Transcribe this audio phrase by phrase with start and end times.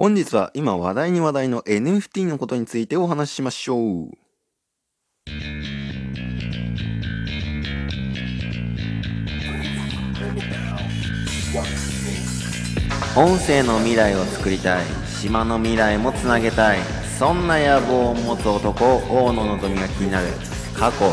[0.00, 3.78] 本日は今話題に話題の NFT のことについてお話ししましょう。
[13.16, 14.84] 音声の未来を作りたい
[15.20, 16.78] 島の未来もつなげたい
[17.18, 20.28] そんな野望を持つ男大野のぞみが気になる。
[20.78, 21.08] 過去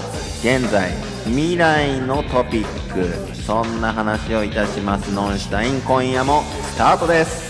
[0.48, 0.92] 現在
[1.26, 3.36] 未来のトピック。
[3.36, 5.82] そんな話をいたしますノンシュタイン。
[5.82, 7.45] 今夜もスタートです。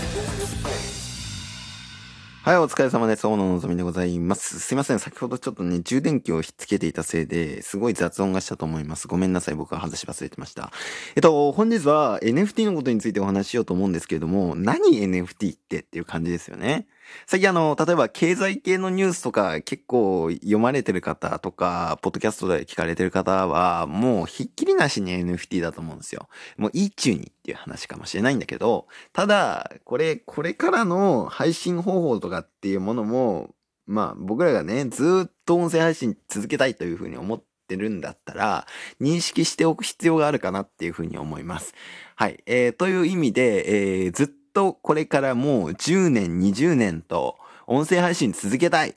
[2.46, 3.26] はい、お疲れ様です。
[3.26, 4.60] 大野のぞみでございます。
[4.60, 5.00] すいません。
[5.00, 9.08] 先ほどちょっとね、充電器をひっつけていたせいで、すごい雑音がしたと思います。
[9.08, 9.56] ごめんなさい。
[9.56, 10.70] 僕は外し忘れてました。
[11.16, 16.86] えっと、本日は NFT のことについてお話ししようと思うんですけれども、何 NFT ってっていう感じですよね。
[17.26, 26.28] 最近あの、例えば経済系のニュースとか結構読まれてる方とか、ポッドキャストで聞かれてる方は、もうひっきりなしに NFT だと思うんですよ。
[26.56, 33.54] もういい中にっていう話かもしれないんだけど、ただ、これ、これからの配信方法とかっていうものも、
[33.86, 38.66] まあ僕らがね、ずっと音声配信続けたいというふうに思ってるんだったら、
[39.00, 41.74] 認識しておく必要があるかなっていうふうに思います。
[42.14, 42.42] はい。
[42.46, 48.96] えー、という意味で、えー、ずっとこれからもう10年、20年と音声配信続けたい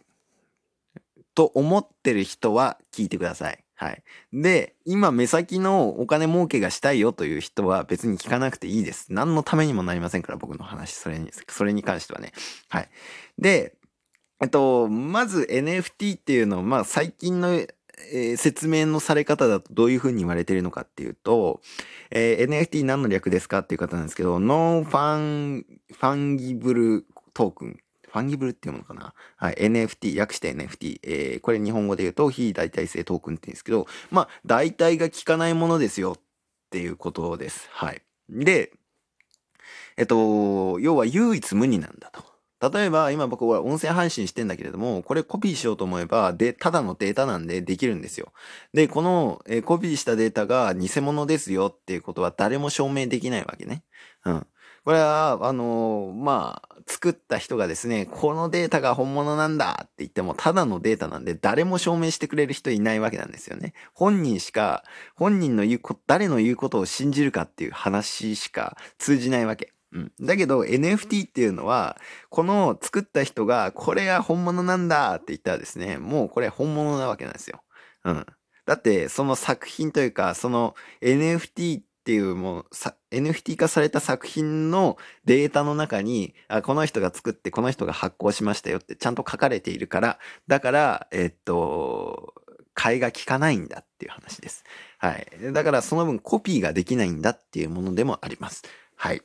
[1.36, 3.64] と思ってる人は聞いてください。
[3.80, 4.04] はい。
[4.34, 9.14] で、今目先のお金儲けがしたいよという人は別に聞かなくていいです。
[9.14, 12.34] 何のためにもなりませんから、僕の話、それに、それに関してはね。
[12.68, 12.90] はい。
[13.38, 13.76] で、
[14.42, 17.66] えっと、まず NFT っていうのは、まあ最近の
[18.12, 21.62] えー、説明のされ方だとどういうふうに言われてるのかっていうと、
[22.12, 27.80] えー、NFT 何の略ですかっていう方なんですけど、ノンファン、ファンギブルトークン。
[28.12, 29.14] ファンギブルっていうものかな？
[29.38, 29.56] はい。
[29.56, 31.00] NFT、訳して NFT。
[31.04, 36.22] えー、これ日本語で言うと、非代替性トークンって言うんですけど、まあ、代替が効かないものですよっ
[36.70, 37.68] ていうことです。
[37.72, 38.02] はい。
[38.30, 38.72] で、
[39.98, 42.24] えっと、要は唯一無二なんだと。
[42.72, 48.34] 例えば、今僕は音声配信してんだけれども、これコピーしようと思えば、で、ただのデータなんでできるんですよ。
[48.74, 53.84] で、この、えコピーしたデータが偽物ですよっていうことは誰も証明できないわけね。
[54.26, 54.48] うん。
[54.84, 63.74] これは、あのー、まあ、作った人がですね、このデータが本物なんだって言っても、ただのデータなんで、誰も証明してくれる人いないわけなんですよね。
[63.94, 64.84] 本人しか、
[65.16, 69.72] 本人の言うこと、誰の言うことを信じるかっていう話しか通じないわけ。
[69.92, 70.12] うん。
[70.20, 72.00] だけど NFT っていうのは、
[72.30, 77.62] この作った人がこれが本物なんだって言ったらですね、もうこれ本物なわけなんですよ。
[78.04, 78.26] うん。
[78.66, 82.66] だってその作品というか、その NFT っていうもう
[83.12, 92.34] NFT 化された作品のデータの中にあ、この人が作ってこの人が発行しましたよってちゃんと書かれているから、だから、えっと、
[92.74, 94.64] 買いが効かないんだっていう話です。
[94.98, 95.28] はい。
[95.54, 98.64] だからその分コピーができないんだっていうものでもあります。
[98.96, 99.22] はい。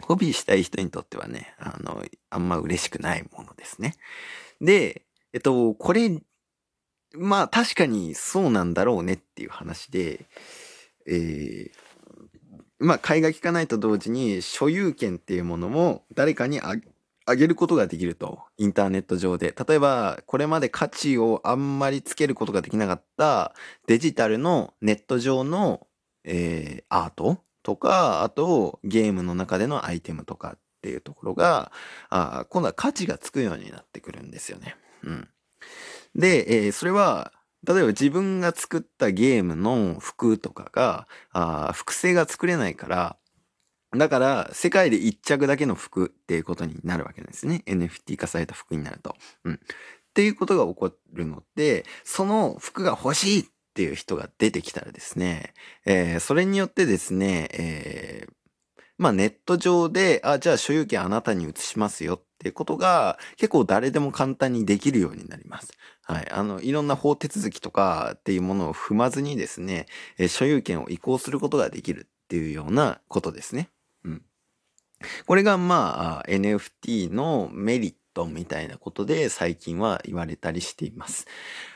[0.00, 3.94] コピーしたい人にとってはね、あの、あんま嬉しくないものですね。
[4.60, 5.02] で、
[5.32, 6.18] えっと、これ、
[7.14, 10.26] まあ確かにそうなんだろうねっていう話で、
[11.06, 11.70] えー、
[12.82, 18.40] まあ買いが利かないと同時に所有権っていうものも誰かにあげることができると。
[18.58, 19.54] インターネット上で。
[19.66, 23.54] 例えば、これまで価値をあんまりつけることができなかった
[23.86, 25.86] デジタルのネット上の、
[26.24, 31.70] えー、アートとか、あとゲームの中でのアイテムとかっていうところが、
[32.10, 34.76] あ今度は価値がつくようになってくるんですよね。
[35.04, 35.28] うん。
[36.14, 37.32] で、えー、それは、
[37.66, 43.16] 例えば自分が作ったゲームの服とかが、あ複製が作れないから、
[43.96, 47.62] だから、世界で一着だけの服っていうことになるわけですね。
[47.66, 49.14] NFT 化された服になると。
[49.44, 49.54] うん。
[49.54, 49.58] っ
[50.14, 55.52] ていうことが起こるので、その服が欲しいっていう人が出てきたらですね、
[55.84, 58.32] えー、それによってですね、えー、
[58.96, 65.72] まあネット上で、あ、じゃあ所有権あなたに移しますよっていうことが結構誰でも簡単にできるようになります。
[66.12, 66.30] はい。
[66.30, 69.86] あの、いろんな法手続きとかっていうものを踏まずにですね、
[70.18, 73.70] え、所有権を移行することができるっていうようなことですね。
[74.04, 74.22] うん。
[75.26, 81.26] これがまあ NFT のメリットみたいなことで最近は言われたりしています。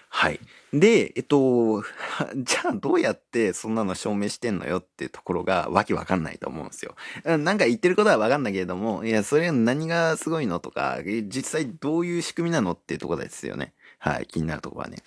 [0.08, 0.40] はい。
[0.72, 1.82] で、えっと、
[2.36, 6.94] じゃあどうやってそんなの証明してんのよっていうところがわけわかんないと思うんですよ。
[7.24, 13.74] なんか言ってることはわかんないけれども、いや、それ何がすごいのとか、実際どういう仕組みなのっていうところですよね。
[14.06, 14.98] はい、気になるところはね。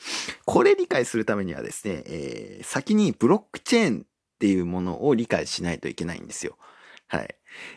[0.43, 4.07] これ理解するためにはですね、えー、先にブロックチェーンっ
[4.39, 6.57] ていうものを理解しないといけないんですよ。
[7.07, 7.35] はい。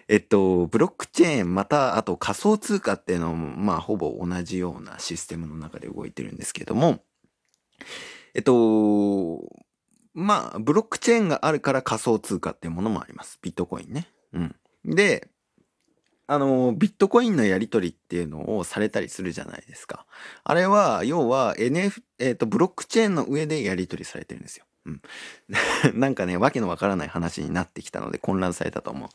[0.09, 7.05] えっと、ブロックチェーンまた、あと仮想通貨っていうのも、まあ、ほぼ同じようなシステムの中で動いてるんですけども、
[8.35, 9.41] えっと、
[10.15, 13.39] まあ、ブロックチェーンがあるから仮想通貨っていうものもあります。
[13.43, 14.09] ビットコインね。
[14.33, 14.57] うん。
[14.85, 15.29] で、
[16.27, 20.07] あの、ビットコインのやり取りっていうのをされたりするじゃないですか。
[20.45, 24.65] あれは、要は NF、えっ、と、ブロックチェーンの上でやり取りされてるんですよ。
[24.87, 25.03] うん。
[25.99, 29.09] なんかね、わけのわからない話になってきたので混乱されたと思う。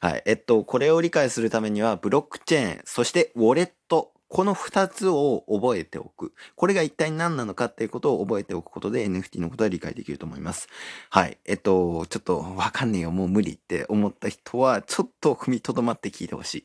[0.00, 0.22] はい。
[0.26, 6.32] えっと、これを理解するためには、ブロックチェーン、そしてウォレット、この二つを覚えておく。
[6.54, 10.68] これが一体何なのかっていうことを覚えておくことで NFT のことは理解できると思います。
[11.10, 11.38] はい。
[11.44, 16.64] えっと、ちょっとわかんねえよ、もう無理って思った人は、ちょっと踏みとどまって聞いてほしい。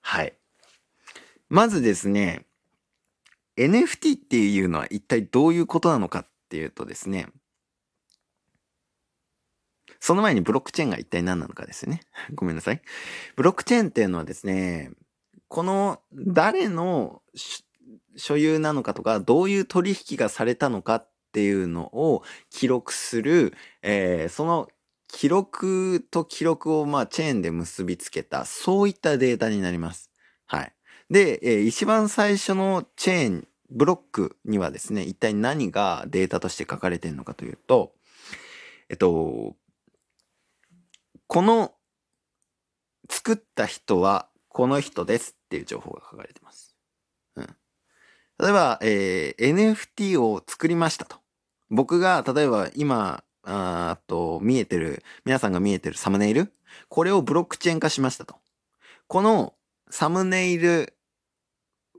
[0.00, 0.34] はい。
[1.48, 2.44] まずですね、
[3.56, 7.28] NFT っていうのは一体どういうことなのかっていうとですね、
[10.00, 12.00] その前にブロックチェーンが一体何なのかですよね。
[12.34, 12.82] ごめんなさい。
[13.36, 14.90] ブロックチェーンっていうのはですね、
[15.48, 17.22] この誰の
[18.16, 24.68] 所有なのかとか、どういう取引がされたのかっていうのを記録する、えー、その
[25.08, 30.10] 記録と記録をまあチェーンで結びつけた、そういったデータになります。
[30.46, 30.72] はい。
[31.10, 37.94] で、えー、一番最初のチェーン、ブロックにはですね、一体何がデータとして書かれているのかというと、
[38.88, 39.56] えっと、
[41.26, 41.72] この
[43.08, 46.76] 作った人はこの人ですっていう情報が書かれてます。
[47.36, 47.46] うん。
[48.38, 51.16] 例えば、えー、NFT を作りましたと。
[51.70, 56.52] 僕が、例えば今、あと、見えてる、皆さんが見えてるサムネイル
[56.88, 58.36] これをブロックチェーン化しましたと。
[59.06, 59.54] この
[59.88, 60.94] サムネイル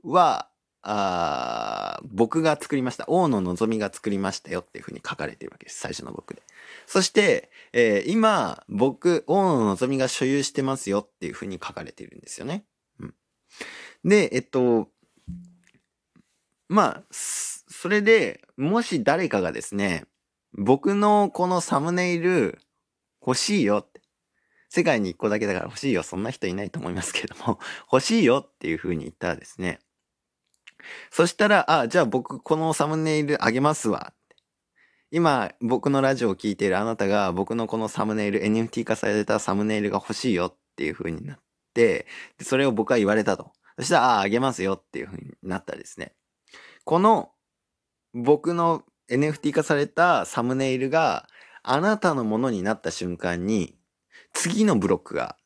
[0.04, 0.48] は、
[0.82, 3.04] あ僕が作りました。
[3.08, 5.80] 大野望みが作りましたよっていうふうに書かれてるわけです。
[5.80, 6.42] 最初の僕で。
[6.86, 12.64] そして、えー、今、僕、大野望みが所有してますよっていうふうに書かれてるんですよね。
[14.04, 14.88] で、えっと、
[16.68, 20.04] まあ、それで、もし誰かがですね、
[20.52, 22.58] 僕のこのサムネイル
[23.24, 23.98] 欲しいよって。
[24.70, 26.02] 世界に一個だけだから欲しいよ。
[26.02, 27.58] そんな人いないと思いますけども、
[27.90, 29.80] 欲しいよっていう風に言ったらですね、
[31.10, 34.12] そしたら、あ、じゃあ僕このサムネイルあげますわ。
[35.10, 41.38] 今、僕のラジオを聴いているあなたが僕のこのサムネイル、NFT 化されたサムネイルが欲しいよっていう風になっ
[41.72, 42.06] て、
[42.36, 43.52] でそれを僕は言われたと。
[43.78, 46.12] そしたら、ああ、あげますよっていう風になったですね。
[46.84, 47.30] この
[48.12, 51.28] 僕の NFT 化されたサムネイルが
[51.62, 53.76] あなたのものになった瞬間に
[54.32, 55.36] 次のブロックが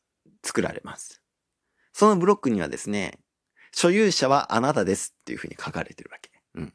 [0.43, 1.21] 作られます。
[1.93, 3.19] そのブロックにはですね、
[3.71, 6.31] 所有者はあなたですっていうふうに書かれてるわけ。
[6.55, 6.73] うん。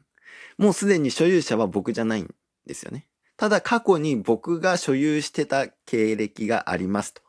[0.57, 2.33] もうすでに所有者は僕じゃないん
[2.65, 3.07] ですよね。
[3.37, 7.21] ただ過去に僕が所有してた経歴がありますと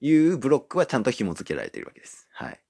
[0.00, 2.28] いうブロックはちゃんと紐付けられているわけです。
[2.32, 2.60] はい。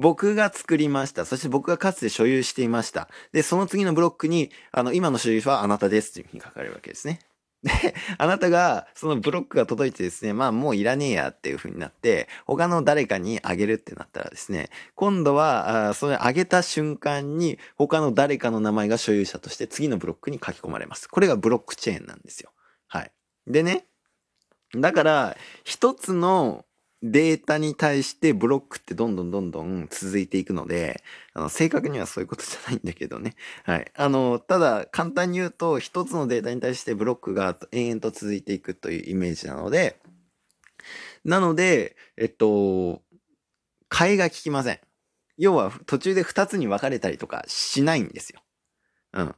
[0.00, 1.26] 僕が作りました。
[1.26, 3.10] そして僕がかつて所有していました。
[3.32, 7.20] で、その次のブロックに、あの、今の所有者はあなたですというふうに書かれるわけですね。
[7.62, 7.70] で、
[8.16, 21.08] あなたが、そのブロックが届いてですね、まあもういらねえやっていう風になって、他の誰かにあげるってなったらですね、今度は、あそれあげた瞬間に、他の誰かの名前が所有者として次のブロックに書き込まれます。
[21.08, 22.50] これがブロックチェーンなんですよ。
[22.88, 23.12] はい。
[23.46, 23.84] でね、
[24.74, 26.64] だから、一つの
[27.02, 31.02] データに対してブロックってどんどんどんどん続いていくので、
[31.32, 33.36] あの、正確にはそういうことじゃないんだけどね。
[33.64, 33.90] はい。
[33.96, 39.98] あの、ただ、簡単に言うと、一つのデータに対してブロックが延々と続いていくというイメージなので、
[41.24, 43.02] なので、えっと、
[43.88, 44.80] 替えが効きません。
[45.38, 48.42] 要は、途中で二つに分かれたりとかしないんですよ。
[49.14, 49.34] うん。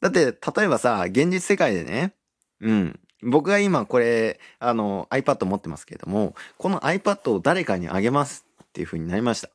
[0.00, 2.14] だって、例えばさ、現実世界でね、
[2.60, 3.00] うん。
[3.22, 9.50] 僕が今これ、あの、iPad 持ってますけれども、この iPad を誰かにあげますっていうふうになりました。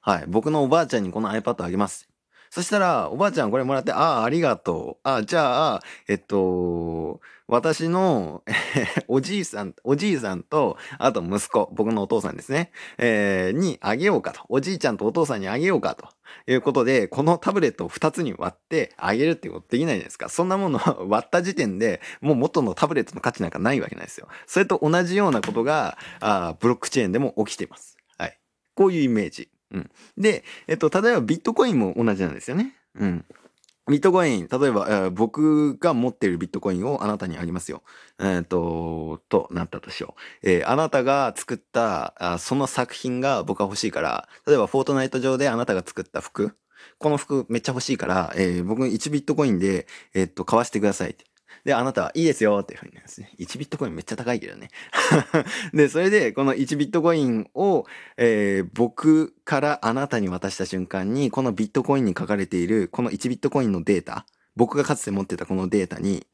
[0.00, 0.24] はい。
[0.28, 2.08] 僕のおばあちゃんにこの iPad あげます。
[2.56, 5.06] そしたら、おばあちゃんこれもらって、ああ、ありがとう。
[5.06, 8.44] ああじゃあ、えっと、私の、
[9.08, 14.40] おじいさん、おじいさんと、あと息子、僕のお父さんですね、えー、にあげようかと。
[14.48, 16.08] おじいちゃんとお父さんにあげようかと。
[16.48, 20.30] いうことで、このタブレットを2つに割ってあげるってことできないじゃないですか。
[20.30, 24.28] そんなものを 割った時点でもう元のタブレットの価値なんかないわけないですよ。
[24.46, 27.98] それと同じようなことが、あブロックチェーンでも起きています。
[28.16, 28.38] はい。
[28.74, 29.50] こういうイメージ。
[29.72, 29.90] うん。
[30.16, 32.74] で、えっと、例えばビットコインも同じなんですよね。
[32.98, 33.24] うん。
[33.88, 37.82] ビットコイン、例えば、えー、僕が持っているビットコインをあなたにあげますよ。
[38.18, 40.50] えっ、と、となったとしよう。
[40.50, 46.56] えー、あなたが作ったあ、その作品が僕は欲しいから、例えばフォートナイト上であなたが作った服、
[46.98, 51.24] この服めっちゃ欲しいから、えー、僕1ビットコインで、えっと、買わせてくださいって。
[51.66, 53.32] で、あなたはいいですよっていうふうに言うんですね。
[53.40, 54.70] 1ビットコインめっちゃ高いけどね。
[55.74, 66.24] で、それで、この1ビットコインを、えー、僕からあなたに渡した瞬間に、このビットコインに書かれている、この1ビットコインのデータ、僕がかつて持ってたこのデータに、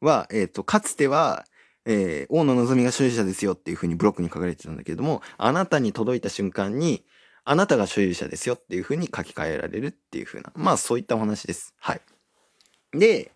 [0.00, 1.44] は、えっ、ー、と、かつては、
[1.84, 7.04] えー、大野望が所有者ですよっていうふうにブロックに書かれてたんだけれども、あなたに届いた瞬間に、
[7.44, 11.74] あなたが所有者ですよっていうふうに書き換えられるっていうふうな、まあそういったお話です。
[11.78, 12.00] はい。
[12.92, 13.30] で、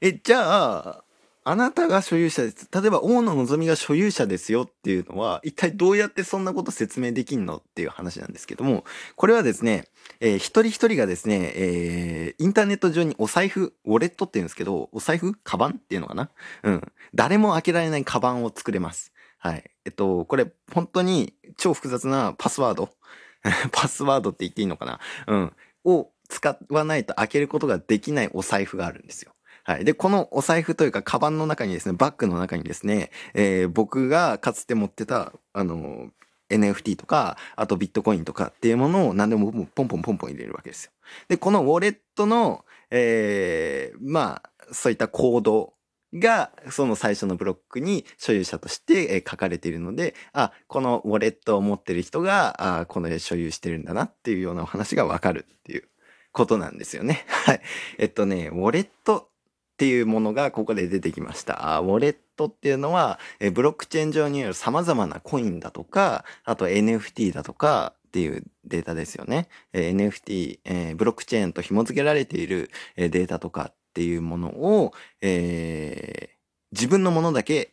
[0.00, 1.04] え、じゃあ、
[1.44, 2.68] あなたが所有者です。
[2.72, 8.84] 例えば、大野望みが所有者ですよっていうのは、一体どうやってそんなこと説明できんのっていう話なんですけども、
[9.16, 9.88] これはですね、
[10.20, 16.30] えー、一人一人がですね、えー、インターネット上にお財布、ウォレットって言うんですけど、お財布カバンっていうのかな？
[16.62, 16.92] うん。
[17.12, 19.12] 誰も開けられないカバンを作れます。
[19.38, 19.68] はい。
[19.84, 22.88] えっと、これ、本当に超複雑なパスワード？
[23.72, 25.00] パスワードって言っていいのかな？
[25.26, 25.52] うん。
[25.84, 29.32] を使わないと開けることができないお財布があるんですよ。
[29.64, 29.84] はい。
[29.84, 36.10] で、このお財布というか、カバンの中にですね、バッグの中にですね、えー、僕がかつて持ってた、あの、
[36.50, 40.92] NFT とか、あとビットコインとかっていうものを何でもポンポンポンポン入れるわけですよ。
[41.28, 45.74] で、このウォレットの、えー、まあ、そういったコード
[46.14, 55.88] が、その最初のブロックに所有者として書かれているので、あ、このウォレットを持ってる人が、あこの所有してるんだなっていうようなお話がわかるっていう
[56.32, 57.24] ことなんですよね。
[57.28, 57.62] はい。
[57.98, 59.31] えっとね、ウォレット
[59.72, 61.80] っていうものがここで出てきました。
[61.80, 69.48] ウォレットっていうのは、えブロックチェーン上にある様々なコインだとか、あと NFT だとかっていうデータですよね。
[69.72, 76.36] え NFT、えー、ブロックチェーンと紐付けられているえデータとかっていうものを、えー、
[76.72, 77.72] 自分のものだけ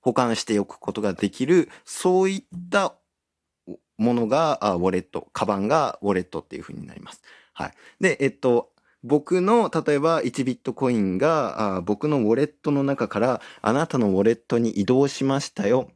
[0.00, 2.94] 保管しておくことができる、そういった
[3.98, 7.22] ものが、ウォレット、カバンがウォレットっていう風になります。
[7.52, 7.72] はい。
[8.00, 8.72] で、えっと、
[9.04, 15.94] 僕の、例えば1ビットコインがあ僕のウォレットの中からあなたのウォレットに移動しましたよっ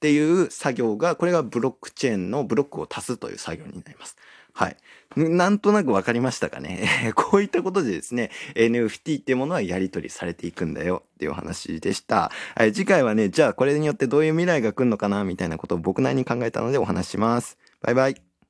[0.00, 4.16] ていう作業が、これがブロックチェーンのブロックを足すという作業になります。
[4.54, 4.76] はい。
[5.16, 7.12] なんとなくわかりましたかね？
[7.14, 12.30] こういったことでですね、NFT っていうものはやり取りされていくんだよっていうお話でした。
[12.54, 15.24] はい、次回はね、じゃあこれによってどういう未来が来るのかな？
[15.24, 17.58] みたいなことを僕なりに考えたのでお話します。
[17.82, 18.27] バイバイ。